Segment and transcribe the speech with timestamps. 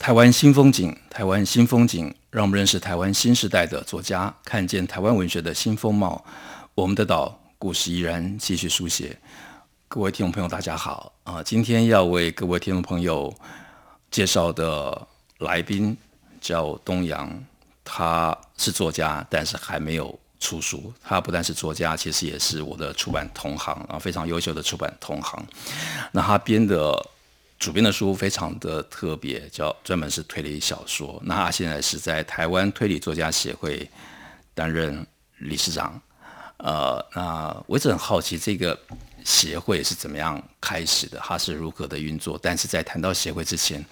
[0.00, 6.24] 台湾新风景，台湾新风景，让我们认识台湾新时代的作家，看见台湾文学的新风貌。
[6.74, 9.14] 我们的岛故事依然继续书写。
[9.88, 11.42] 各位听众朋友，大家好啊！
[11.42, 13.30] 今天要为各位听众朋友
[14.10, 15.06] 介绍的
[15.40, 15.94] 来宾
[16.40, 17.30] 叫东阳，
[17.84, 20.90] 他是作家，但是还没有出书。
[21.02, 25.44] 他不但是作家，其实也是我的出版同行啊，非常优秀的出版同行。
[26.10, 27.06] 那他编的。
[27.60, 31.20] 主编的书非常的特别，叫专门是推理小说。
[31.22, 33.86] 那他现在是在台湾推理作家协会
[34.54, 35.06] 担任
[35.40, 36.00] 理事长。
[36.56, 38.78] 呃，那我一直很好奇这个
[39.26, 42.38] 协会是怎么样开始的，它是如何的运作。
[42.42, 43.84] 但是在谈到协会之前，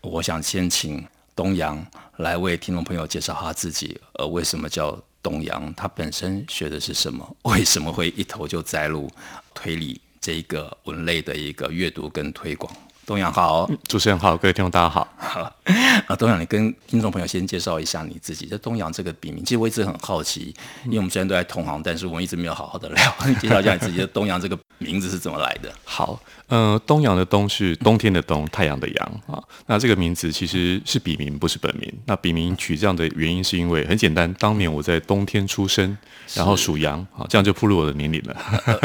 [0.00, 1.84] 我想先请东阳
[2.18, 4.00] 来为听众朋友介绍他自己。
[4.14, 5.74] 呃，为什么叫东阳？
[5.74, 7.28] 他本身学的是什么？
[7.42, 9.10] 为什么会一头就栽入
[9.52, 12.72] 推理这一个文类的一个阅读跟推广？
[13.08, 15.08] 东阳好，主持人好，各位听众大家好。
[15.16, 15.40] 好，
[16.06, 18.44] 啊，东阳，你跟听众朋友先介绍一下你自己。
[18.44, 23.14] 这东阳这个笔名，其实我一直很好奇，因为我们虽然都在同行，但是我们一直没有好好的聊。
[23.26, 25.72] 你介绍一下你自己的东阳这个名字是怎么来的？
[25.84, 29.42] 好，呃，东阳的东是冬天的冬，太阳的阳啊。
[29.64, 31.90] 那这个名字其实是笔名，不是本名。
[32.04, 35.96] 那笔名取这样的原因是因为很简单，当年我在冬天出生，
[36.34, 38.36] 然后属羊啊，这样就暴露我的年龄了。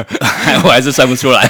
[0.63, 1.45] 我还是算不出来。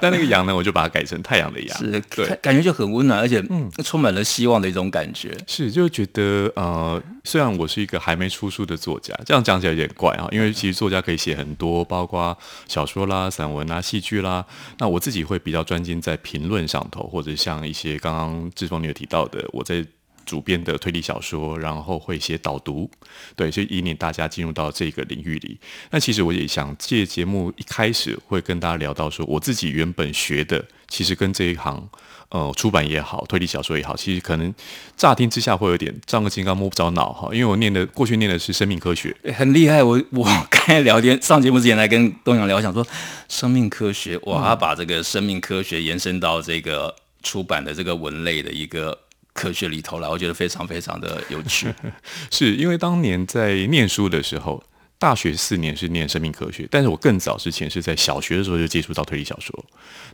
[0.00, 1.47] 但那个羊呢，我就把它改成太阳。
[1.76, 5.36] 是，对，感觉就很温暖，而且嗯，充满了希望的一种感觉。
[5.46, 12.36] 是，就觉得呃，虽然我是一个还没出书的作家，这样讲起来有点怪啊，因为其实作家可以写很多，包括
[12.66, 14.44] 小说啦、散文啦、戏剧啦。
[14.78, 19.84] 那我自己会比较专精在评论上头，或者像一些刚刚志峰你有提到的，我在。
[20.28, 22.88] 主编的推理小说，然后会写导读，
[23.34, 25.58] 对，所以引领大家进入到这个领域里。
[25.90, 31.88] 那其实我也想借节目一开始会跟大家聊到说，我自己原本学的，其实跟这一行，
[32.28, 34.54] 呃，出版也好，推理小说也好，其实可能
[34.98, 37.30] 乍听之下会有点丈二金刚摸不着脑哈。
[37.32, 39.82] 因为我念的过去念的是生命科学，很厉害。
[39.82, 42.86] 我 我刚才聊天上节目之前来跟东阳聊，想说
[43.30, 48.98] 生命科学，哇，他把这个生命科学延伸到这个出版的这个文类的一个。
[49.38, 51.72] 科学里头来，我觉得非常非常的有趣，
[52.32, 54.60] 是因为当年在念书的时候。
[54.98, 59.64] 大学四年是念生命科学，但是我更早之前是在小学的时候就接触到推理小说，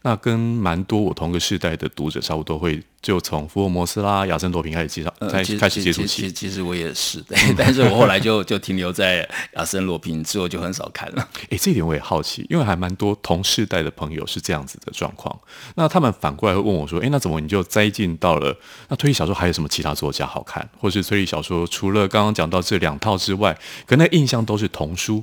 [0.03, 6.31] 那跟蛮多我同个世代的读者差不多，会就从福尔摩斯啦、亚森罗平开始介绍，开始开始接触起。
[6.31, 11.28] 其实我也是，对，但是我后来就就停留在亚森罗平之后就很少看了。
[11.49, 15.34] 哎，这一点我也好奇，因为还蛮多同世代的朋友是这样子的状况，
[15.77, 18.55] 那他们反过来会问我说：“哎，那怎么你就栽进到了
[18.89, 25.23] 那推理小说还有什么其他作家好看，或是推理小说除了刚刚讲到这两套之外，可能印象都是。”童书，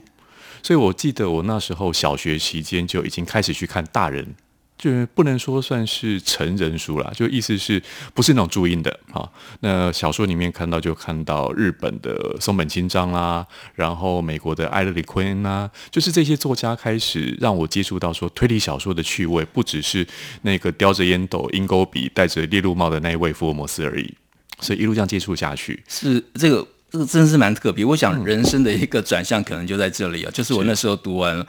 [0.63, 4.33] 所以我记得我那时候小学期间就已经开始去看大人，
[4.77, 9.29] 就不能说算是成人书啦，就意思是不是那种注音的啊？
[9.59, 13.45] 那小说里面看到就看到日本的松本清张啦，
[13.75, 20.07] 然后美国的艾勒里昆恩啦，就是这些作家开始让我接触到说推理小说的趣味，不只是
[20.43, 24.15] 那个叼着烟斗、鹰钩鼻、戴着猎鹿帽的那一位福尔摩斯而已。
[24.59, 26.67] 所以一路这样接触下去，是这个。
[26.91, 31.43] 这个真是蛮特别，我想人生的一个转向可能就在这里啊，嗯、 就是我那时候读完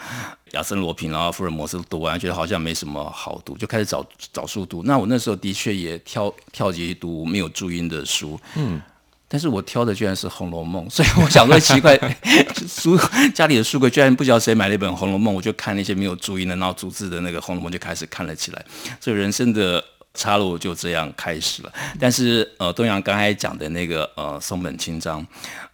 [0.52, 4.84] 亚森罗平，然后福尔摩斯读完，觉得好像没什么好读，就开始找找书读。
[4.84, 8.80] 那我那时候的确也挑跳级读没有注音的书，嗯，
[9.26, 11.98] 但是我挑的居然是《红楼梦》，所以我想说奇怪，
[12.68, 12.96] 书
[13.34, 18.64] 家里的书柜居然不知道谁买了一本《红楼梦》，我就看那些没有注音的，然后逐字的那个《红楼梦》就开始看了起来，
[19.00, 19.82] 所以人生的。
[20.14, 25.26] 岔路就这样开始了，但是呃，东阳刚才讲的那个呃松本清张，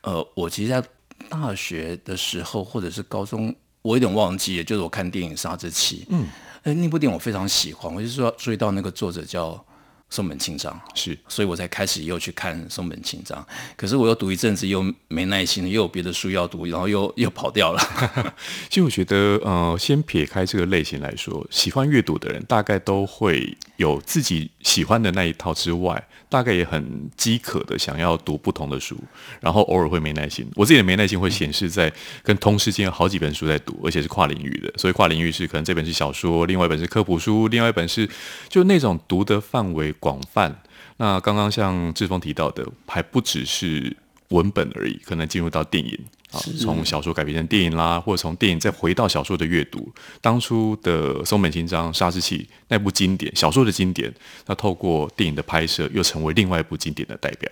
[0.03, 0.83] 呃，我其实在
[1.29, 6.27] 大学的时候或者是高中，我有点忘记了，就是我看电影《杀之气》，嗯，
[6.63, 9.65] 哎，那部电影我非常喜欢，我就说注意到那个作者叫。
[10.11, 13.47] 松本清张是，所以我才开始又去看松本清张。
[13.77, 17.81] 可是我又读一阵子，又没耐心了，又有别的书要读，然后又 又跑掉了。
[18.71, 28.97] 其实我觉得，呃，先撇开这个类型来说，喜欢阅读的人大概都会有自己喜欢的那一套之外，大概也很饥渴的想要读不同的书，
[29.41, 30.49] 然后偶尔会没耐心。
[30.55, 34.73] 我自己的没耐心会显示在跟同时间有好几本书在读，而且是跨领域的。
[34.79, 38.09] 所以跨领域是可能这本是小说，另外一本是科普书，另外一本是
[38.49, 40.55] 就那种读的范围广泛，
[40.97, 43.97] 那刚刚像志峰提到的，还不只是
[44.29, 45.99] 文本而已，可能进入到电影
[46.31, 49.91] 啊，从小说改编成电影啦，或者从电影再回到小说的阅读。
[50.21, 54.13] 当初的松本清张《杀之气》那部经典小说的经典，
[54.47, 57.51] 那透过电影的拍摄，又成为另外一部经典的代表。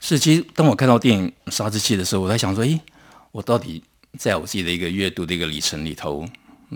[0.00, 2.78] 是，其实当我看到电影《杀之气》的时候，我在想说，诶，
[3.32, 3.82] 我到底
[4.18, 6.24] 在我自己的一个阅读的一个里程里头，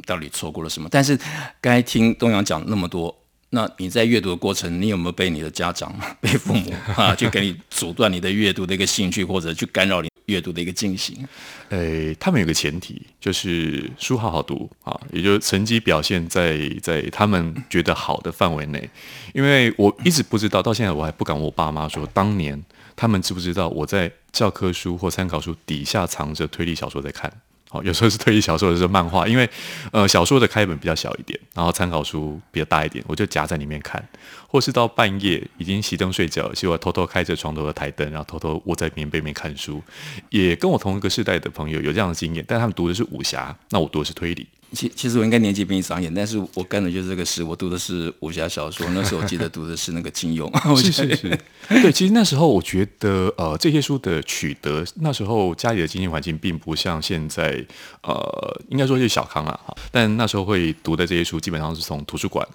[0.06, 0.88] 到底错过了什么？
[0.90, 1.16] 但是
[1.60, 3.14] 刚才听东阳讲那么多，
[3.54, 11.28] 那你在阅读的过程，你有没有被你的家长、 被父母 啊，去给你阻断你的阅读的一个兴趣，或者去干扰你阅读的一个进行？
[11.68, 18.88] 诶，他们有个前提，就是书好好读啊，也就是成绩表现在在他们觉得好的范围内。
[19.34, 22.62] 因为我一直不知道，到现在我还不敢问我爸妈说，当年。
[22.94, 27.32] 他们知不知道我在教科书或参考书底下藏着推理小说在看？
[27.72, 29.48] 好，有时候是推理小说，有时候是漫画，因为
[29.92, 34.06] 呃小说的开本比较小一点，然后参考书比较大一点，我就夹在里面看。
[34.46, 39.82] 或是到半夜已经熄灯睡觉，希望偷偷开着床头的台灯，然后偷偷窝在棉被里面看书。
[40.28, 44.46] 也跟我同一个世代的朋友有这样的经验，但他们读的是武侠，那我读的是推理。
[44.72, 47.42] 其其实我应该年纪比你长一点，但是我干的就是这个事。
[47.42, 50.50] 我读的是武侠小说，那时候我记得读的是那个金庸。
[50.80, 51.38] 是是是，
[51.68, 57.64] 对，其实那时候我觉得，呃，这些书的取得，那时候家里的经济环境并不像现在，
[58.02, 59.58] 呃，应该说是小康啊。
[59.90, 62.46] 但那时候会读的这些书，基本上是从图书馆。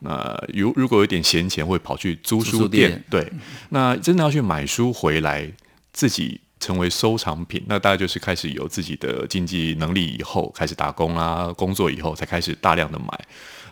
[0.00, 2.42] 那如如果有点闲钱，会跑去租。
[2.42, 3.30] 书店对，
[3.70, 5.52] 那真的要去买书回来
[5.92, 6.40] 自己。
[6.58, 13.06] 成为收藏品，那大概就是开始有自己的经济能力以后，开始打工啊，工作以后才开始大量的买。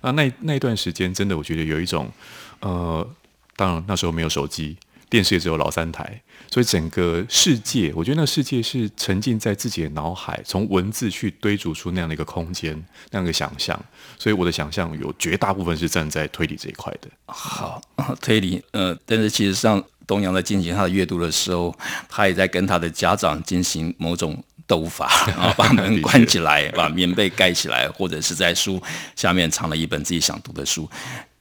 [0.00, 2.12] 啊，那那段时间真的，我觉得有一种，
[2.60, 3.08] 呃，
[3.56, 4.76] 当然那时候没有手机，
[5.08, 13.82] 电视也只有老三台，所以整个世界，我觉得那世界是沉浸在自己的脑海，从文字去堆筑出那样的一个空间，那样的想象。
[14.19, 17.08] 所以我的想象有绝大部分是站在推理这一块的。
[17.25, 17.81] 好，
[18.20, 19.82] 推理，呃，但是其实上。
[20.06, 21.75] 东阳在进行他的阅读的时候，
[22.09, 25.06] 他也在跟他的家长进行某种斗法
[25.37, 28.81] 啊，把门关起来，把棉被盖起来，或者是在书
[29.17, 30.89] 下面藏了一本自己想读的书。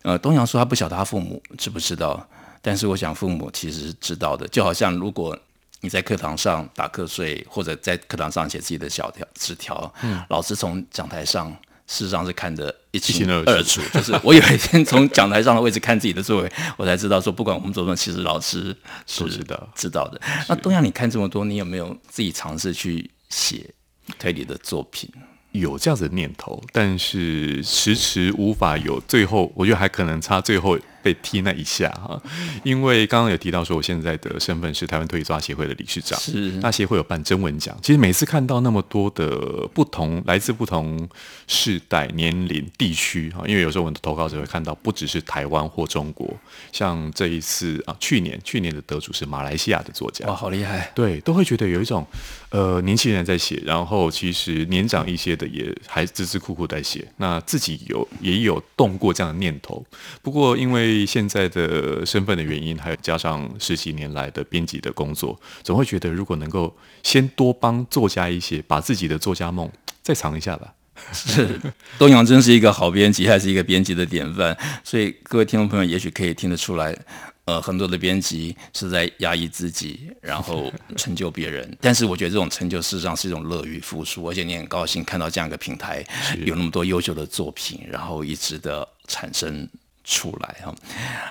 [0.04, 2.27] 呃，东阳说他不晓得他父母知不知道，
[2.62, 4.48] 但是我想父母其实是知道的。
[4.48, 5.38] 就好像如果
[5.81, 11.56] 你在课堂上打瞌睡，或者在课堂上写自己的小条纸条，嗯，老师从讲台上。
[11.93, 18.75] 事实上是看得一清二楚，就是我有一天从讲台上的位置看自己的座位，我才知道说，不管我们做什么，其实老师
[19.05, 20.19] 是知道知道的。
[20.49, 23.69] 那东阳，你看这么多，你有没有自己尝试去写
[24.17, 25.07] 推理的作品？
[25.53, 30.77] 有这样子的念头，但是迟迟无法有最后，我觉得还可能差最后。
[31.03, 32.17] 被踢那一下哈，
[32.63, 36.17] 因为刚刚有提到说，我现在的身份是台湾推理作家协会的理事长。
[36.17, 37.77] 是，那协会有办征文奖。
[37.81, 41.05] 其实每次看到那么多的不同，来自不同
[41.45, 46.33] 世代、年龄、地区哈，因为有时候我们的投稿者会看到，不只是台湾或中国，
[46.71, 50.25] 像这一次啊，去年去年的得主是马来西亚的作家。
[50.27, 50.89] 哇，好厉害！
[50.95, 52.07] 对，都会觉得有一种
[52.51, 57.07] 呃年轻人在写，然后其实年长一些的也还孜孜酷酷在写。
[57.17, 59.85] 那自己有也有动过这样的念头，
[60.21, 69.69] 不过因为现在的身份的原因，还有加上十几年来的编辑的工作，总会觉得如果能够先多帮作家一些，把自己的作家梦
[70.01, 70.73] 再藏一下吧。
[71.11, 71.59] 是，
[71.97, 74.55] 东阳真是一个好编辑，还是一个编辑的典范。
[74.83, 76.95] 所以各位听众朋友，也许可以听得出来，
[77.45, 81.69] 呃，很多的编辑是在压抑自己，然后成就别人。
[81.81, 86.05] 但是我觉得这种成就事实上是一种乐于付出，而且你很高兴看到这样一个平台
[86.45, 89.67] 有那么多优秀的作品，然后一直的产生。
[90.05, 90.75] 出来哈，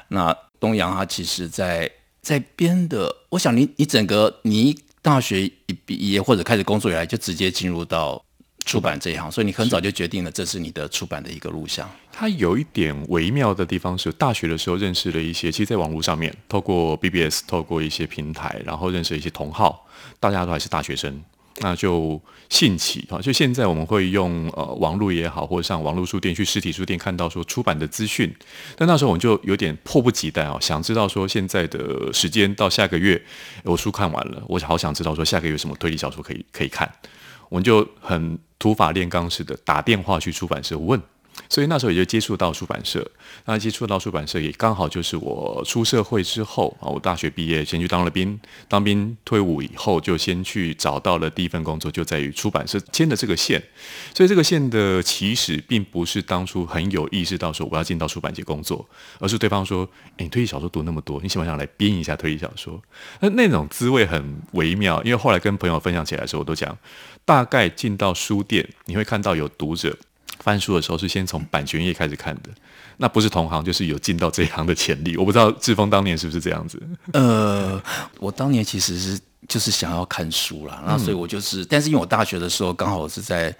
[0.08, 1.90] 那东阳他其实在
[2.22, 8.24] 在编的，我想你你整个你大学一毕业或者开始工作以来，就直接进入到
[8.64, 11.86] 出版这一行，所以你很早就决定了这是你的出版的一个路向。
[12.12, 19.86] 它有一点微妙的地方是，大学的时候认识了一些，其实在网络上面，透过 BBS，透过一些平台，然后认识一些同好，
[20.20, 21.22] 大家都还是大学生。
[21.58, 23.20] 那就兴起哈！
[23.20, 28.34] 就现在我们会用呃网络也好，或者上网络书店去实体书店看到说出版的资讯，
[28.74, 33.22] 但那时候我们就有点迫不及待啊，想知道说现在的时间到下个月
[33.64, 36.90] 我书看完了，我好想知道说下个月有什么推理小说可以可以看，
[37.50, 41.00] 我们就很土法炼钢似的打电话去出版社问。
[41.48, 43.06] 所以那时候也就接触到出版社，
[43.44, 53.62] 那接触到出版社也刚好就是我出社会之后啊，我大学毕业先去当了兵，当兵退伍以后就先去找到了第一份工作，就在于出版社牵的这个线。
[54.14, 58.86] 所以这个线的起始并不是当初很有意识到说我要进到出版界工作，
[59.18, 62.80] 而是对方说：“诶，你推理小说读那么多，你喜欢想来编一下推理小说？”
[63.20, 66.76] 那那种滋味很微妙，因为后来跟朋友分享起来的时候，我都讲，
[67.24, 69.96] 大概进到书店你会看到有读者。
[70.42, 72.50] 翻书的时候是先从版权页开始看的，
[72.96, 75.16] 那不是同行就是有进到这一行的潜力。
[75.16, 76.82] 我不知道志峰当年是不是这样子？
[77.12, 77.80] 呃，
[78.18, 79.18] 我当年其实是
[79.48, 83.54] 就是想要看书啦，那所以我就是，但是因为我大学的时候刚好是在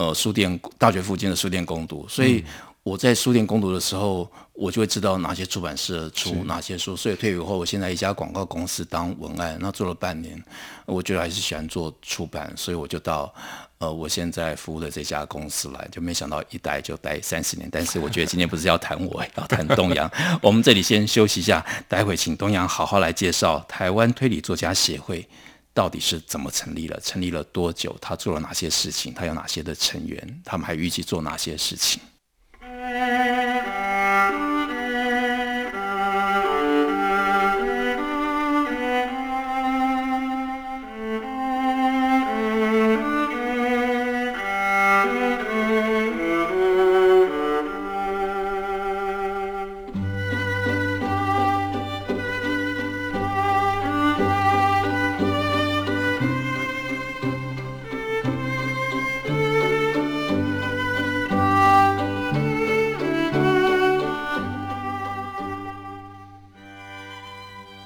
[0.00, 2.38] 呃书店大学附近的书店攻读，所以。
[2.38, 2.44] 嗯
[2.82, 6.96] 我在书店攻读的时候，我就会知道哪些出版社出哪些书。
[6.96, 10.42] 所以退伍后，我现在一家广告公司当文案，那做了半年，
[10.86, 13.32] 我觉得还是喜欢做出版，所以我就到
[13.80, 17.68] 呃我现在服务的这家公司来，就没想到一待就待三十年。
[17.70, 20.10] 但是我觉得今天不是要谈我，要谈东阳。
[20.40, 25.28] 我们这里先休息一下，待会请东阳好好来介绍台湾推理作家协会
[25.72, 32.00] 到底是怎么成立了，成立了多久，他做了哪些事情，他有哪些的成员，他们还预计做哪些事情。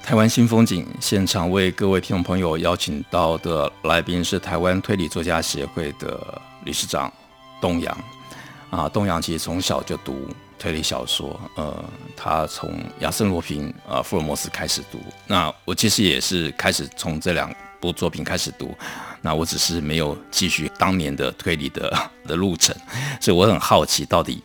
[0.05, 7.11] 台湾新风景现场为各位听众朋友邀请到的来宾是台湾推理作家协会的理事长
[7.59, 7.97] 东阳
[8.69, 8.87] 啊。
[8.87, 11.83] 东阳其实从小就读推理小说，呃，
[12.15, 14.99] 他从亚森罗苹啊、福尔摩斯开始读。
[15.25, 18.77] 那我其实也是开始从这两部作品开始读，
[19.21, 21.91] 那我只是没有继续当年的推理的
[22.27, 22.75] 的路程，
[23.19, 24.43] 所以我很好奇到底。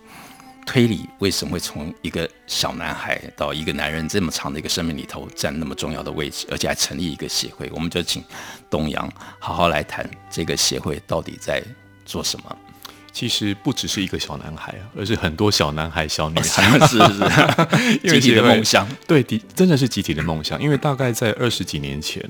[0.70, 7.68] 推理为什么会从一个小男孩到一个男人这么长的一个生命里头占那么重要的位置，而且还成立一个协会？
[7.74, 8.22] 我们就请
[8.70, 11.60] 东阳好好来谈这个协会到底在
[12.06, 12.56] 做什么。
[13.10, 18.86] 其实不只是一个小男孩啊，而是很多小男孩、小女孩，哦、是是是，集体的梦想。
[19.08, 20.62] 对，的真的是集体的梦想。
[20.62, 22.24] 因为大概在二十几年前，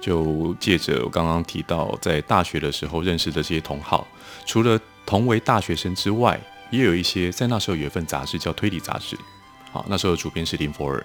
[0.00, 4.06] 就借着我刚刚提到在大学的时候认识的这些同好，
[4.46, 6.40] 除了同为大学生之外。
[6.70, 9.16] 也有一些在那时候有一份杂志叫《推理杂志》，
[9.72, 11.04] 好，那时候主编是林佛尔。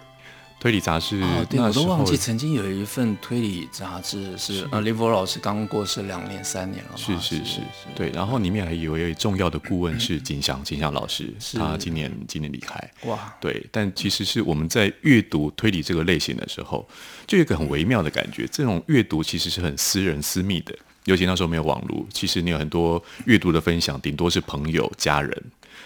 [0.58, 7.62] 推理杂志，哦，对，我都忘记曾经有一份推理杂志是呃林佛尔老师刚过世两年三年了，是是是，是，
[7.94, 16.88] 对，然后里面还有一位重要的顾问是景祥，景祥老师，他今年今年离开，哇，对，但其实是我们在阅读推理这个类型的时候，
[17.28, 20.74] 就有一个很微妙的感觉，这种阅读其实是很私人私密的。
[21.04, 25.44] 尤其那时候没有网络，其实你有很多阅读的分享，顶多是朋友、家人，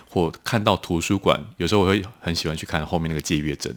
[0.09, 1.39] 或看到图书馆。
[1.57, 3.73] 有时候我会很喜欢去看后面那个借阅证，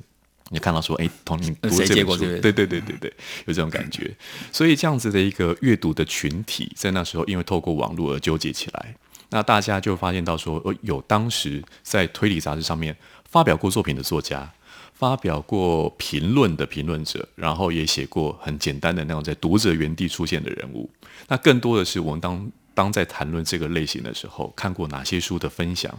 [0.49, 3.13] 你看到说，哎，同你读这本书，对对对对对，
[3.47, 4.13] 有这种感觉。
[4.51, 8.97] 所以这样子的一个阅读的群体，在那时候因为透过网络而纠结起来，
[9.31, 12.97] 那大家就发现到说，有当时在推理杂志上面
[13.29, 14.53] 发表过作品的作家。
[14.95, 20.89] 发表过评论的评论者，然后也写过很简单的那种在读者原地出现的人物。
[21.27, 25.93] 那更多的是我们当当在谈论这个类型的时候，看过哪些书的分享，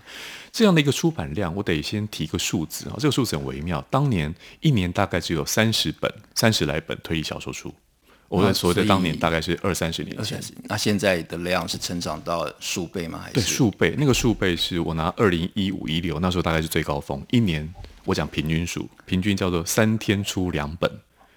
[0.52, 3.84] 这样的一个出版量，我得先提个数字啊，这个数字很微妙。
[3.90, 7.74] 当年一年大概只有三十本、三十来本推理小说书。
[8.30, 10.42] 我们所谓的当年大概是二三十年前。
[10.64, 13.20] 那现在的量是成长到数倍吗？
[13.22, 13.34] 还是？
[13.36, 13.94] 对，数倍。
[13.98, 17.72] 那个数倍是我拿二零一五一六那时候大概是最高峰，一年。
[18.06, 20.92] 我讲平均数，平均叫做三天出两本，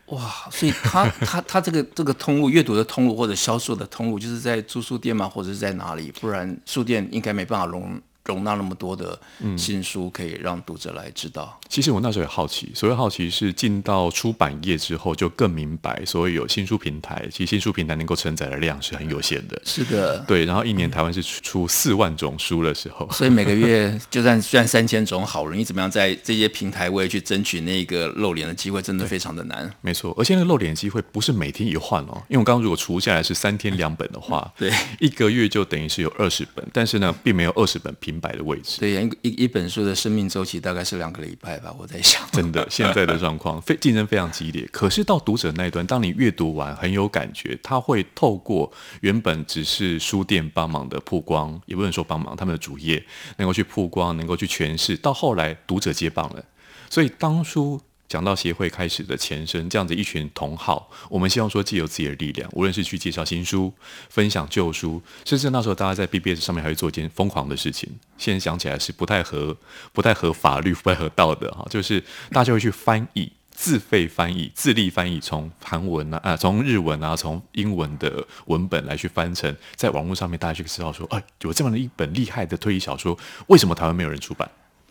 [0.06, 0.48] 哇！
[0.50, 5.28] 所以他 他他这个这个通路，阅读的通路或者销售的通路，就是在租书店吗？
[5.28, 6.12] 或者是在哪里？
[6.20, 8.00] 不然书店应该没办法容。
[8.26, 9.18] 容纳那么多的
[9.56, 11.58] 新书，可以让读者来知道。
[11.62, 19.60] 嗯、其实我那时候也好奇，所谓好奇是进到出版业之后，就更明白，所谓有新书平台，其实新书平台能够承载的量是很有限的。
[19.64, 20.44] 是的，对。
[20.44, 29.70] 然后一年台湾是出四万种书的时候，所以每个月就算虽然三千种好人，你怎么样在这些平台位去争取那个露脸的机会，真的非常的难。
[29.80, 38.80] 没错，而且那个露脸机会不是每天一换哦，因为我刚刚如果除下来是三天两本的话，对，一个月就等于是有二十本，但是呢，并没有二十本平白的位置。
[38.80, 42.22] 对，一一一本书的生命周期大概是两个礼拜吧，我在想。
[42.32, 44.68] 真的，现在的状况非竞争非常激烈。
[44.72, 53.04] 可是到读者那一端，当你阅读完很有感觉，他会透过原本只是书店帮忙的曝光，也不能说帮忙，他们的主页
[53.36, 56.44] 能够去曝光，能够去诠释，到后来读者接棒了。
[56.90, 57.80] 所以当初。
[58.08, 63.72] 讲到协会开始的前身，这样子一群同好，我们希望说既有自己的力量，无论是去介绍新书、
[64.08, 69.56] 分享旧书，甚至那时候大家在 BBS 上面还会做一件疯狂的事情，现在想起来是不太合、
[69.92, 84.50] 不太合法律、不太合道德哈，就是大家会去翻译自费翻译、自力翻译，从韩文啊、啊从日文啊、从英文的文本来去翻成，在网络上面大家就知道说，哎，有这么一本厉害的推理小说，为什么台湾没有人出版？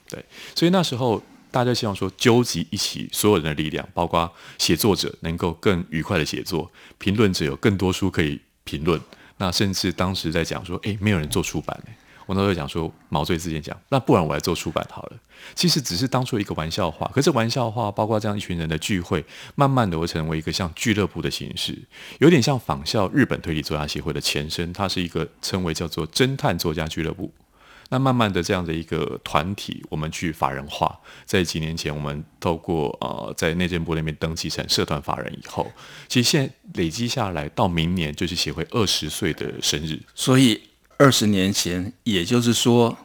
[0.09, 0.23] 对，
[0.55, 1.21] 所以那时候
[1.55, 8.99] 大家希望说，纠集一起所有人的力量，包括写作者能够更愉快的写作，评论者有更多书可以评论，
[9.37, 11.81] 那甚至当时在讲说，哎，没有人做出版。
[12.25, 15.13] 我那时候讲说，毛遂自荐讲，那不然我来做出版好了。
[15.53, 19.23] 其实只是当做一个玩笑话，可是玩笑话包括这样一群人的聚会，
[19.55, 21.83] 慢慢的会成为一个像俱乐部的形式，
[22.19, 27.31] 有点像仿效日本推理作家协会的前身，它是一个称为叫做侦探作家俱乐部。
[27.89, 35.71] 那慢慢的这样的一个团体，我们去法人化，在几年前我们透过呃在内政部那边登记成社团法人以后，
[36.07, 40.61] 其实现累积下来到明年就是协会二十岁的生日，所以。
[40.97, 42.97] 二十年前，也就是说，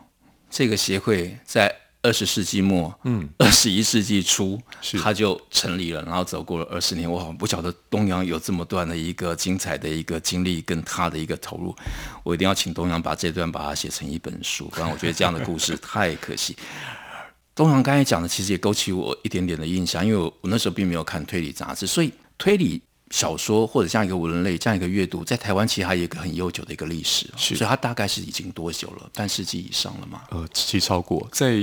[0.48, 4.58] 这个协会在二十世纪末，嗯，二十一世纪初，
[5.02, 7.10] 他就成立了，然后走过了二十年。
[7.10, 11.76] 我好像不晓得东阳有这么段的一个精彩的一个经历，跟他的一个投入，
[12.22, 16.56] 我一定要请东阳把这段把它写成一本书，不然我觉得这样的故事太可惜。
[17.54, 22.82] 东阳刚才讲的，其实也勾起我一点点的印象，因为我我那时候并没有看推理杂志，所以推理。
[23.10, 29.10] 小说或者这样一个文类，这样一个阅读，在台湾其实还有一个很悠久的一个历史，是所以它大概是已经多久了？
[29.14, 30.22] 半世纪以上了吗？
[30.30, 31.28] 呃，其实超过。
[31.32, 31.56] 在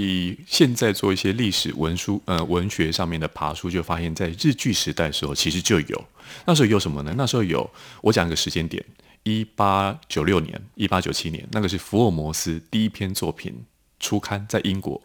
[0.46, 6.06] 现在做一些历史文书、呃文学上面的爬书，就发现，在日据时代的时候，其实就有。
[6.46, 7.14] 那时候有什么呢？
[7.16, 7.70] 那时候有，
[8.02, 8.84] 我讲一个时间点：
[9.24, 13.64] 一八九六年、一八九七年，那个是福尔摩斯第一篇作品
[14.00, 15.02] 初刊在英国。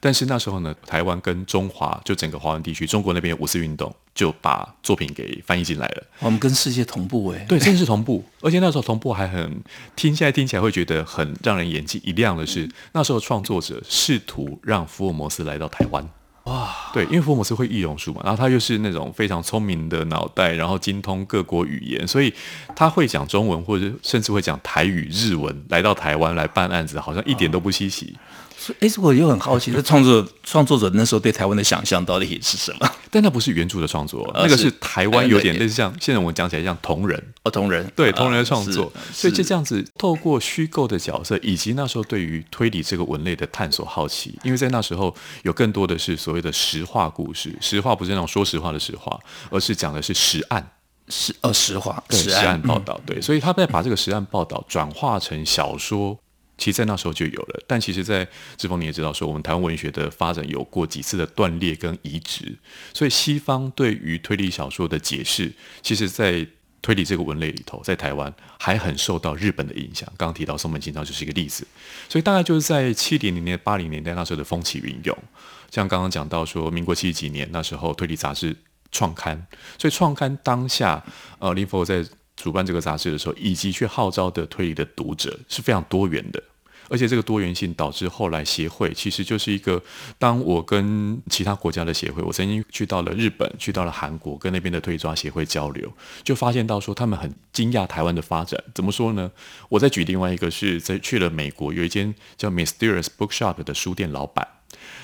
[0.00, 6.02] 但是那时候呢，台湾跟中华就整个华文地区，中国那边有五四运动，就把作品给翻译进来了。
[6.20, 8.24] 我们跟世界同步哎，对，真的是同步。
[8.40, 9.62] 而且那时候同步还很
[9.94, 16.08] 听，现在听起来会觉得很让人眼睛一亮的是，那时候创作者试图让福尔摩斯来到台湾。
[16.44, 22.32] 哇，对，因为福尔摩斯会易容术嘛，然后他又是那种非常聪明的脑袋，然后精通各国语言，所以
[22.76, 28.16] 他会讲中文或者甚至会讲台语、日文，来到台湾来办案子，好像一点都不稀奇。
[28.80, 32.90] 哎，我又很好奇，这创作创作者那时候对台湾的想象到底是什么？
[33.10, 37.22] 但那不是原著的创作， 那个是台湾有点类似像现在我们讲起来像同人。
[37.44, 37.88] 哦，同人。
[37.94, 49.18] 对同人的创作，所以就这样子透过虚构的角色，以及那时候对于推理这个文类的探索好奇，因为在那时候有更多的是所谓的实话故事，实话不是那种说实话的实话，
[49.50, 50.68] 而是讲的是实案，
[51.08, 52.02] 实呃实话。
[52.10, 52.60] 实案。
[52.62, 56.18] 报道，对，所以他在把这个实案报道转化成小说。
[56.58, 62.56] 其实，在那时候就有了，但其实，在志峰你也知道，说我们台湾文学的发展有过几次的断裂跟移植，
[62.94, 66.46] 所以西方对于推理小说的解释，其实，在
[66.80, 70.10] 推理这个文类里头，在台湾还很受到日本的影响。
[70.16, 71.66] 刚刚提到松本清张就是一个例子，
[72.08, 75.16] 所以大概就是在七零年代、八零年代那时候的风起云涌，
[75.70, 78.56] 像刚刚讲到说，民国七十几年那时候推理杂志
[78.90, 79.46] 创刊，
[79.78, 81.04] 所以创刊当下，
[81.38, 82.02] 呃，林佛在。
[82.36, 86.42] 主办这个杂志的时候，以及去号召的推理的读者是非常多元的，
[86.88, 89.82] 而且这个多元性导致后来协会其实就是一个，
[90.18, 98.62] 当我跟其他国家的协会，我曾经去到了日本，去到了韩国，跟那边的推抓协会交流，就发现到说他们很惊讶台湾的发展。
[98.74, 99.32] 怎么说呢？
[99.70, 104.46] 我再举另外一个是在去了美国，有一间叫 Mysterious Bookshop 的书店老板，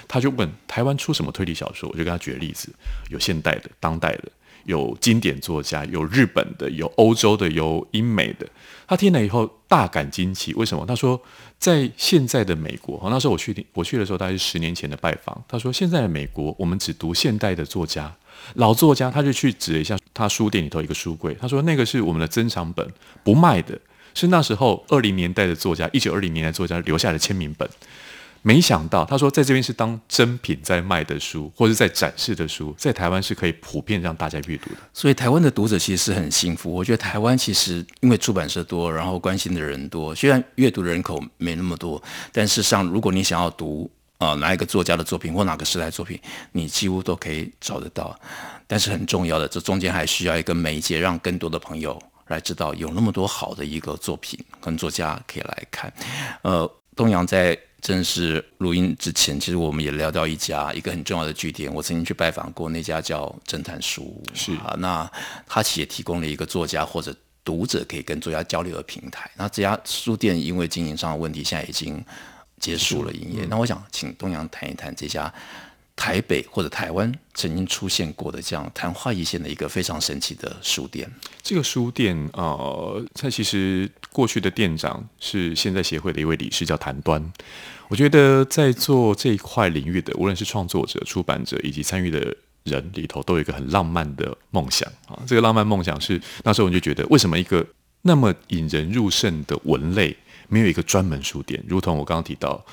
[0.07, 2.73] 他就问台湾出什么推理小说，我就跟他举例子，
[3.09, 4.31] 有现代的、当代的。
[4.64, 8.46] 有经典作家，有日本的，有欧洲的，有英美的。
[8.87, 10.85] 他听了以后大感惊奇，为什么？
[10.85, 11.20] 他说，
[11.59, 15.42] 在现在的美国，那时候我去我去的时候，大概是十年前的拜访。
[15.48, 18.14] 他说，现在的美国，我们只读现代的作家，
[18.55, 22.87] 老作家，他就去指了一下他书店里头一个书柜，他说那个是我们的珍藏本，
[23.25, 23.79] 不卖的，
[24.12, 27.68] 是那时候二零年代的作家，一九二零年代作家留下的签名本。
[28.44, 34.76] 没想到，他说在这边是当珍品在卖的书，或者在展示的书，在台湾是可以普遍让大家阅读的。
[34.92, 36.72] 所以台湾的读者其实是很幸福。
[36.72, 42.02] 我觉得台湾其实因为出版社多，然后关心的人多，虽然阅读的人口没那么多，
[42.33, 46.18] 但事实上，如果你想要读啊、呃、哪一个作家的作品或哪个时代作品，
[46.50, 48.18] 你几乎都可以找得到。
[48.66, 55.92] 但是很重要的，这中间还需要一个媒介，让更多的朋友来知道有那么多好的一个作品跟作家可以来看。
[56.42, 57.57] 呃，东阳在。
[57.83, 61.71] 正式录音之前，其实我们也聊到一家一个很重要的据点。
[61.75, 65.11] 我曾经去拜访过那家叫侦探书屋，是啊，那
[65.49, 67.12] 他其实也提供了一个作家或者
[67.45, 69.29] 读者可以跟作家交流的平台。
[69.37, 72.03] 那这家书店因为经营上的问题，现在已经
[72.61, 73.45] 结束了营业。
[73.45, 75.33] 嗯、那我想请东阳谈一谈这家
[76.03, 81.09] 台北或者台湾曾经出现过的这样昙花一现的一个非常神奇的书店。
[81.45, 87.33] 这个书店，呃，它其实过去的店长是现在协会的一位理事，叫谭端。
[87.87, 95.17] 我觉得在做这一块领域的，无论是创作者、出版者以及参与的人里头都有一个很浪漫的梦想啊。
[95.25, 97.65] 这个浪漫梦想是那时候我们就觉得，为什么一个
[98.01, 100.17] 那么引人入胜的文类，
[100.49, 101.62] 没有一个专门书店？
[101.69, 102.67] 如同我刚刚提到，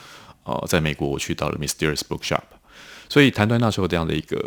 [0.46, 2.42] 呃，在美国我去到了 Mysterious Bookshop，
[3.10, 4.38] 所以谭端那时候这样的一个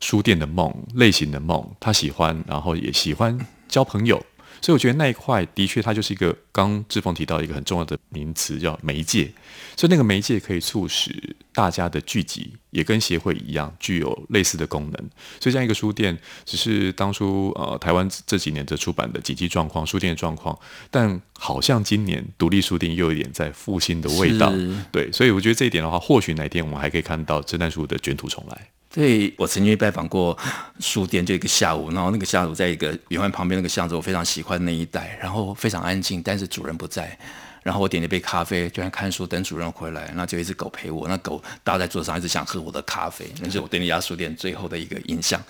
[0.00, 3.36] 书店的梦类型的梦，他喜欢，然后也喜欢
[3.68, 4.24] 交朋友。
[4.64, 9.30] 所以我觉得那一块的确，它就是一个刚志峰提到一个很重要的名词，叫媒介。
[9.76, 15.10] 所以那个媒介可以促使大家的聚集，也跟协会一样具有类似的功能。
[15.38, 20.58] 所以这样一个书店，只是当初呃台湾这几年的出版的景气状况、书店的状况，
[20.90, 24.50] 但好像今年独立书店又有一点在复兴的味道。
[24.90, 28.70] 对，所以我觉得这一点的话，或许哪天我们还可以看到侦探书的卷土重来。
[28.94, 30.38] 对，我曾经拜访过
[30.78, 37.18] 书店，就一个下午，然后那个下午在一个圆环旁边那个巷子，我非常喜欢那一带，然后非常安静，但是主人不在，
[37.64, 45.42] 然后我点了一杯咖啡，就在看书，等主人回来，那就一只狗陪我，那狗搭在桌上，一直想喝我的咖啡，那是我对那家书店最后的一个印象。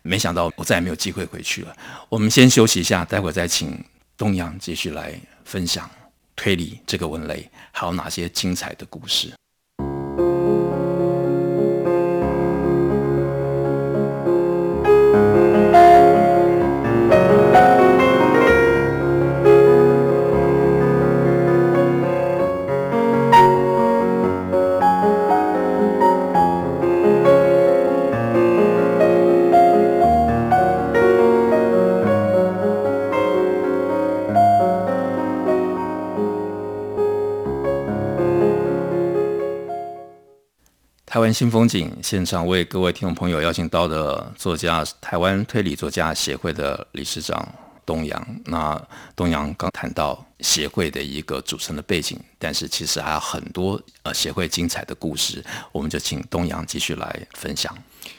[0.00, 1.76] 没想到我再也没有机会回去了。
[2.08, 3.78] 我们先休息一下，待会儿再请
[4.16, 5.12] 东阳继续来
[5.44, 5.90] 分享
[6.34, 9.30] 推理这个文类还有哪些精彩的故事。
[41.06, 47.48] 台湾新风景现场为各位听众朋友邀请到的作家，台湾推理作家协会的理事长
[47.86, 48.26] 东阳。
[48.44, 48.78] 那
[49.14, 57.72] 东阳刚谈到协会的一个组成的背景，但是其实还有很多呃协会精彩的故事，我们就请东阳继续来分享。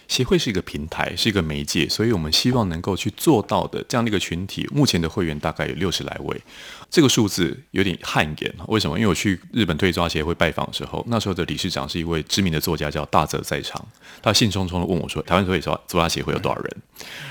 [0.07, 4.67] 协会是一个平台，是一个媒介，所以我们希望能够去做到的这样的一个群体。
[4.71, 6.41] 目前的会员大概有六十来位，
[6.89, 8.53] 这个数字有点汗颜。
[8.67, 8.97] 为什么？
[8.97, 13.85] 因为我去日本推理作家协会拜访的时候，那时候的理事长是一位知名的作家，叫大泽在场。
[14.21, 16.77] 他兴冲冲的问我说：“台湾作家协会有多少人？”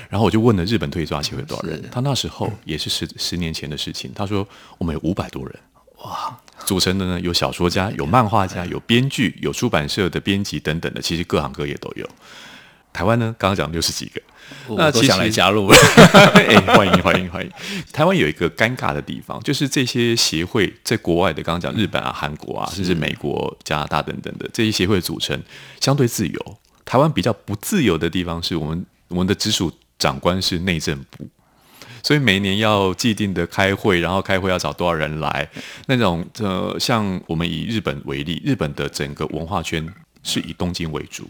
[0.09, 1.83] 然后我就问了日本推理作家协会有多少人。
[1.91, 5.59] 他那时候也是十十年前的事情，他说我们有五百多人。
[6.03, 12.07] 哇，组成的呢有小说家、有漫画家、有编剧、有出版社的编辑等等的，其实各行各业都有。
[12.97, 14.19] 台湾呢，刚刚讲六十几个，
[14.75, 15.67] 那都想来加入。
[16.33, 17.51] 哎，欢迎欢迎欢迎！
[17.93, 25.39] 台湾有一个尴尬的地方，就是这些协会在国外的，刚刚讲日本啊、韩国啊，甚至美国、加拿大等等的这些协会组成
[25.79, 26.57] 相对自由。
[26.85, 31.27] 台湾比较不自由的地方是我们我们的直属长官是内政部，
[32.01, 35.47] 所以每年要既定的开会，然后开会要找多少人来，
[35.85, 39.87] 那种呃，像我们以日本为例，日本的整个文化圈
[40.23, 41.29] 是以东京为主。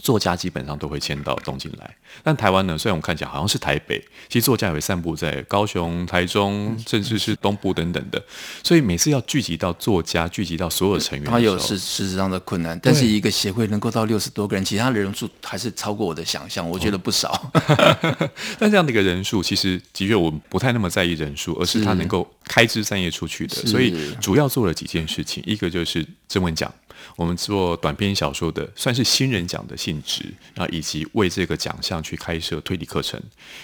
[0.00, 2.76] 作家基本上都会迁到东京来，但台湾呢？
[2.76, 8.22] 虽然我们看起来好像是台北，其实作家也会散布在高雄、台中，甚至是东部等等的。
[8.62, 12.78] 所以每次要聚集到作家，聚集到所有成员，他有实实质上的困难。
[12.82, 17.30] 但是一个协会能够到六十多个人，其他的人数还是超过我的想象，我觉得不少。
[17.52, 23.56] 哦、 但这样的一个人数，其实的确我们不太那么在意人数，而是他能够开枝散叶出去的。
[23.66, 26.72] 所以主要做了几件事情，一个就是征文奖。
[27.16, 33.20] 我们做短篇小说的，算是新人奖的性质，然后以及为这个奖项去开设推理课程。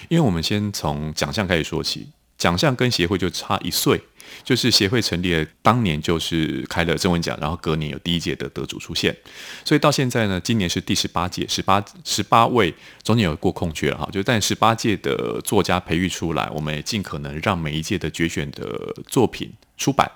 [0.09, 3.99] 因为我们先从奖项开始说起，奖项跟协会就差一岁，
[4.43, 9.15] 就是协会成立当年就是开了征文奖，然后隔年有第一届的得主出现，
[9.65, 12.73] 所以到现在呢，今年是第十八届，十八十八位
[13.03, 20.09] 中间有过空缺了哈，就但十八届的作家培育出来，我们也尽可能让每一届的决选的作品出版。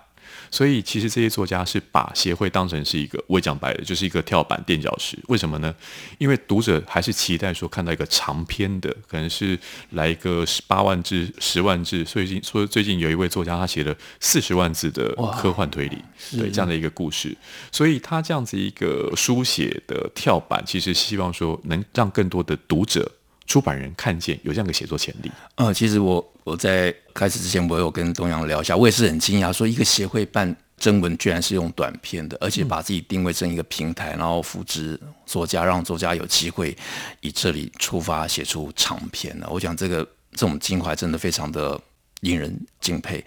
[0.51, 5.17] 所以，其实这些作家是把协会当成是一个，我也讲白了，就是一个跳板垫脚石。
[5.29, 5.73] 为什么呢？
[6.17, 9.57] 因为读者还是期待说看到一个长篇的，可能是
[9.91, 12.03] 来一个十八万字、十万字。
[12.03, 15.97] 最近说最近有一位作家，他写了四十万字的科幻推理，
[16.31, 17.35] 对这样的一个故事。
[17.71, 23.09] 所以他这样子一个书写的跳板，其实希望说能让更多的读者。
[23.47, 25.31] 出版人看见有这样的写作潜力。
[25.55, 36.75] 呃，其实我我在开始之前，我有跟东阳聊一下，我也是很惊讶，说一个协会办征文，居然是用短篇的，而且把自己定位成一个平台，然后扶植作家，让作家有机会
[37.19, 39.47] 以这里出发写出长篇的。
[39.49, 41.79] 我讲这个这种襟怀真的非常的
[42.21, 43.23] 令人敬佩。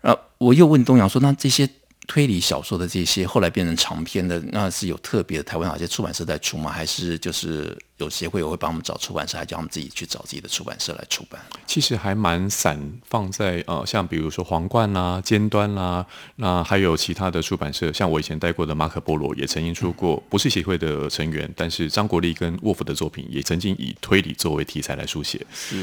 [0.00, 1.68] 呃，我又问东阳说，那这些。
[2.08, 6.68] 推理小说的这些后来变成长篇的，那是有特别的台湾哪些出版社在出吗？
[6.68, 11.40] 还是就是有协会也会帮我们找出版社，还叫我们自己去找自己的出版社来出版。
[11.66, 16.04] 其实还蛮散放在呃，像比如说皇冠啦、尖端啦，
[16.36, 25.40] 那还有其他的出版社，像我以前带过的马可波罗也曾经出过，不是协会的成员，但是张国立跟沃夫的作品也曾经以推理作为题材来书写。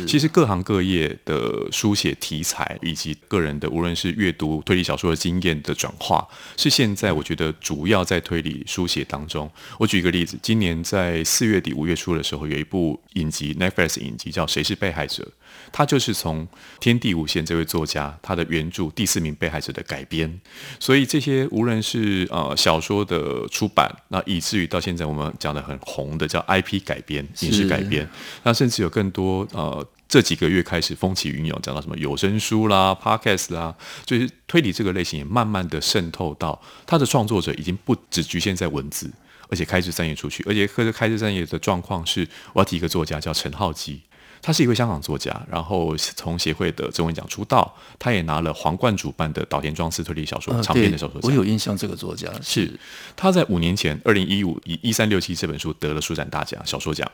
[0.07, 6.27] 其实各行各业的书写题材以及个人的无论是阅读推理小说的经验的转化，
[6.57, 9.49] 是现在我觉得主要在推理书写当中。
[9.77, 15.23] 我举一个例子，今年在四月底五月初的时候，有一部影集 Netflix 影集叫《谁是被害者》。
[15.71, 16.47] 它就是从
[16.79, 20.39] 天地无限这位作家他的原著《第四名被害者》的改编，
[20.79, 28.07] 所以这些无论是呃小说的出版，那以至于到现在我们讲的很红的叫 IP 改编、影视改编，
[28.43, 39.11] 那甚至有更多呃这几个月开始风起云涌，讲到什么有声书啦、Podcast 啦，就是推理这个类型也慢慢的渗透到他的创作者已经不只局限在文字，
[39.49, 44.01] 而且开枝散叶出去，而且开枝开枝散叶的状况是，我要提一个作家叫陈浩基。
[44.41, 51.29] 他是一位香港作家，然后从协会的中文奖出道，他也拿了皇冠主办的岛田庄司推理小说、呃、长篇的小说奖。
[51.29, 52.79] 我有印象，这个作家是
[53.17, 57.11] 他在五年前，二零一五以一三六七这本书得了书展大奖小说奖。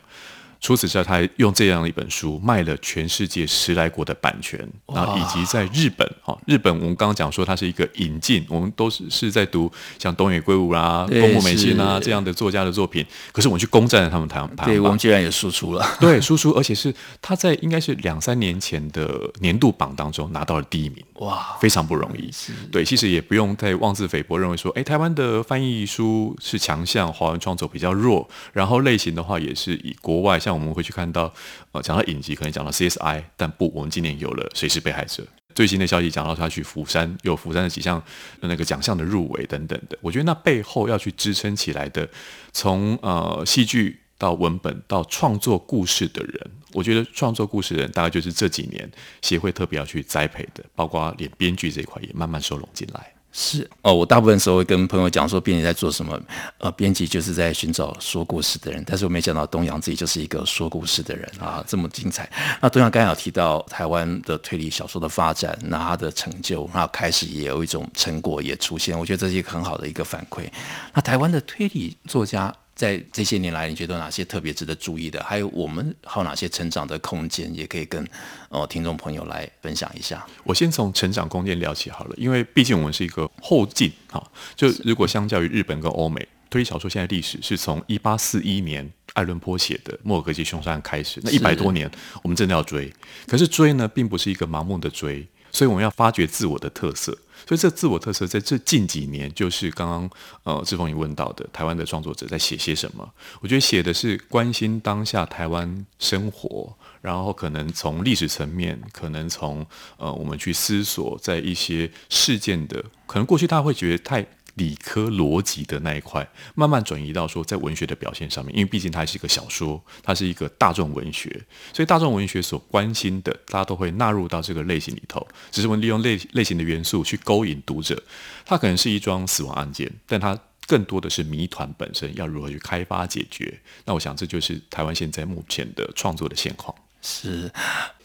[0.61, 22.31] 除此之外，他还用这样的一本书卖了全世界十来国的版权，然后以及在日本，哈，日本我们刚刚讲说它是一个引进，我们都是是在读像东野圭吾啦、宫部美幸啊这样的作家的作品，可是我们去攻占了他们台湾排行榜，对，我们居然也输出了， 对，输出，而且是他在应该是两三年前的年度榜当中拿到了第一名，哇，非常不容易，
[22.71, 30.39] 对，其实也不用太妄自菲薄，认为说，哎，台湾的翻译书是强项，华文创作比较弱，然后类型的话也是以国外。
[30.45, 31.33] 像我们会去看到，
[31.71, 35.25] 呃，讲到影集，可能讲到 CSI，但不，我们今年有了谁是被害者。
[35.55, 37.99] 最新的消息讲到他去釜山，有釜山的几项
[38.41, 39.97] 那个奖项的入围等等的。
[40.01, 42.07] 我觉得那背后要去支撑起来的，
[42.53, 48.87] 从呃戏剧到文本到创作故事的人，我觉得创作故事的人大概就是这几年
[49.23, 53.14] 协会特别要去栽培的，包括连编剧这一块也慢慢收拢进来。
[53.37, 56.17] 是哦，我大部分时候会跟朋友讲说，编辑在做什么？
[56.57, 58.81] 呃，编辑就是在寻找说故事的人。
[58.87, 62.31] 但是我没想到东阳自己就是一个说故事的人啊，这么精彩。
[62.61, 68.97] 那东阳刚才有提到台湾的推理小说的发展，那他的成就，那开始也有一种成果也出现。
[68.97, 70.49] 我觉得这是一个很好的一个反馈。
[70.93, 72.55] 那台湾的推理作家。
[72.75, 75.23] 在这些年来，你觉得有哪些特别值得注意的？
[75.23, 78.05] 还有我们还有哪些成长的空间，也可以跟
[78.49, 80.25] 呃听众朋友来分享一下。
[80.43, 84.21] 我先从成长空间聊起好了，因为毕竟我们是一个后进哈。
[84.55, 91.89] 就如果相较于日本跟欧美，推理小说现在历史是从一八四一年爱伦坡写的《莫尔格街凶杀案》开始，那一百多年，
[92.23, 92.93] 我们真的要追。
[93.25, 97.17] 可是追呢，并不是一个盲目的追，所以我们要发掘自我的特色。
[97.47, 100.09] 所以这自我特色在这近几年，就是刚刚
[100.43, 103.07] 呃志峰也问到的，台湾的创作者在写些什么？
[103.39, 109.65] 我觉得写的是关心当下台湾生活，然后可能从历史层面，可能从
[109.97, 114.25] 呃我们去思索在一些事件的，可能过去大家会觉得太。
[114.55, 121.29] 理科逻辑的那一块，慢慢转移到说在文学的表现上面，因为毕竟它是一个小说，它是一个大众文学，
[121.73, 125.25] 所以大众文学所关心的，大家都会纳入到这个类型里头。
[125.51, 128.01] 只是我们利用类类型的元素去勾引读者，
[128.45, 133.59] 它可能是一桩死亡案件，但它更多的是谜团本身要如何去开发解决。
[133.83, 136.73] 那我想这就是台湾现在目前的创作的现况。
[137.01, 137.51] 是，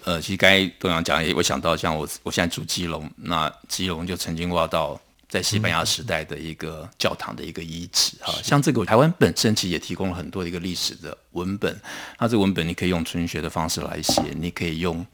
[0.05, 5.01] 呃，其实刚才东阳讲，我想到像我我现在住基隆，那基隆就曾经挖到。
[5.31, 11.81] 在西班牙时代的一个教堂的一个遗址哈，像这个台湾本身其实也提供了很多的一个历史的文本，
[12.19, 15.07] 那这个文本你可以用纯学的方式来写，你可以用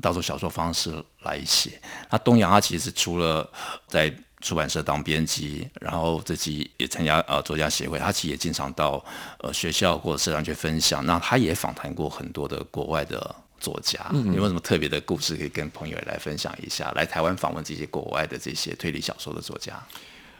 [0.00, 1.80] 当作小说方式来写。
[2.08, 3.50] 那东阳他其实除了
[3.88, 9.04] 在出版社当编辑，然后自己也参加呃作家协会，他其实也经常到
[9.40, 11.04] 呃学校或者社团去分享。
[11.04, 13.34] 那他也访谈过很多的国外的。
[13.58, 16.90] 作家，嗯有没有什么特别的故事可以跟朋友来分享一下？
[16.96, 19.72] 来台湾访问这些国外的这些推理小说的作家。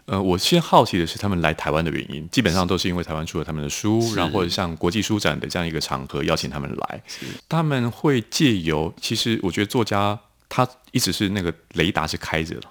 [0.07, 7.03] 呃，我先好奇的是他们来台湾的原因，基本上都是因为台湾出了他们的书，然后或者像国际书展的这样一个场合邀请他们来。
[7.47, 12.69] 他们会借由，其实我觉得作家他一直是那个雷达是开着的，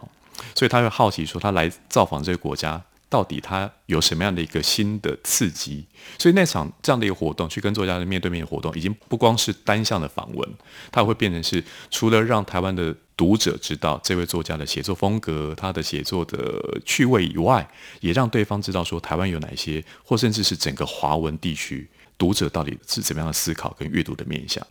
[0.56, 2.82] 所以他会好奇说他来造访这个国家。
[3.10, 5.86] 到底他有什么样的一个新的刺激？
[6.20, 10.50] 所以那场这样的一个活动，去跟作家的面对面的活动，已经不光是单向的访问，
[10.92, 17.68] 它会变成是除了让台湾的读者知道这位作家的写作风格、他的写作的趣味以外，
[18.02, 24.66] 也让对方知道说台湾有哪些，或甚至是整个华文地区读者到底是怎么样的思考跟阅读的面向。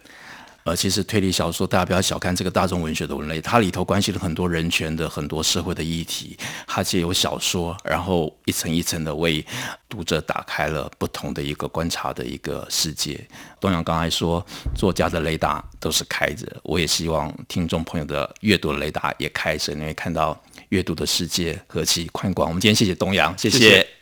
[0.66, 6.36] 呃，其实推理小说大家不要小看这个大众文学的文类，它里头关系了很多人权的很多社会的议题。
[6.66, 9.46] 它借由小说，然后一层一层的为
[9.88, 13.24] 读者打开了不同的一个观察的一个世界。
[13.60, 20.36] 东阳刚才说，作家的雷达都是开着，我也希望听众朋友的阅读的雷达也开着，你会看到
[20.70, 22.48] 阅读的世界何其宽广。
[22.48, 23.58] 我们今天谢谢东阳，谢谢。
[23.58, 23.95] 谢谢。